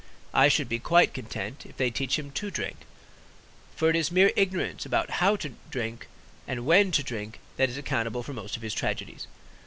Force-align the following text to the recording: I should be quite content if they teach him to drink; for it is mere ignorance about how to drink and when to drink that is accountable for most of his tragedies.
I 0.33 0.47
should 0.47 0.67
be 0.67 0.79
quite 0.79 1.13
content 1.13 1.63
if 1.63 1.77
they 1.77 1.91
teach 1.91 2.17
him 2.17 2.31
to 2.31 2.49
drink; 2.49 2.87
for 3.75 3.87
it 3.87 3.95
is 3.95 4.11
mere 4.11 4.31
ignorance 4.35 4.83
about 4.83 5.21
how 5.23 5.35
to 5.35 5.53
drink 5.69 6.07
and 6.47 6.65
when 6.65 6.89
to 6.93 7.03
drink 7.03 7.39
that 7.57 7.69
is 7.69 7.77
accountable 7.77 8.23
for 8.23 8.33
most 8.33 8.55
of 8.57 8.63
his 8.63 8.73
tragedies. 8.73 9.27